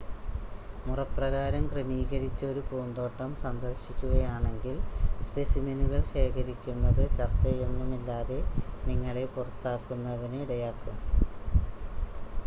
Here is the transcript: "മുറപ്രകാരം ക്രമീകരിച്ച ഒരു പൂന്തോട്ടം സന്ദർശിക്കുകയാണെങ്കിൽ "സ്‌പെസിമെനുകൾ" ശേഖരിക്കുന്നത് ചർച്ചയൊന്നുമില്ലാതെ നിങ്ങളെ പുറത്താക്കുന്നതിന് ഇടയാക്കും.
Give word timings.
"മുറപ്രകാരം 0.85 1.65
ക്രമീകരിച്ച 1.67 2.45
ഒരു 2.45 2.61
പൂന്തോട്ടം 2.69 3.35
സന്ദർശിക്കുകയാണെങ്കിൽ 3.41 4.75
"സ്‌പെസിമെനുകൾ" 5.21 6.01
ശേഖരിക്കുന്നത് 6.13 7.03
ചർച്ചയൊന്നുമില്ലാതെ 7.15 8.39
നിങ്ങളെ 8.87 9.25
പുറത്താക്കുന്നതിന് 9.35 10.39
ഇടയാക്കും. 10.45 10.97